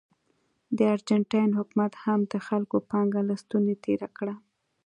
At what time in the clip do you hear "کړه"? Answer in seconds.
4.17-4.35